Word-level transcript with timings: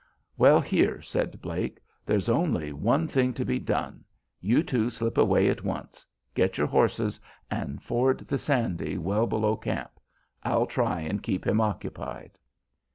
"Well, 0.35 0.59
here," 0.59 0.99
said 1.03 1.39
Blake, 1.43 1.79
"there's 2.07 2.27
only 2.27 2.73
one 2.73 3.07
thing 3.07 3.35
to 3.35 3.45
be 3.45 3.59
done. 3.59 4.03
You 4.39 4.63
two 4.63 4.89
slip 4.89 5.15
away 5.15 5.47
at 5.47 5.63
once; 5.63 6.07
get 6.33 6.57
your 6.57 6.65
horses, 6.65 7.19
and 7.51 7.83
ford 7.83 8.21
the 8.21 8.39
Sandy 8.39 8.97
well 8.97 9.27
below 9.27 9.55
camp. 9.55 9.91
I'll 10.41 10.65
try 10.65 11.01
and 11.01 11.21
keep 11.21 11.45
him 11.45 11.61
occupied." 11.61 12.39